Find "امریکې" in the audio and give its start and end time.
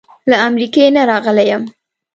0.47-0.85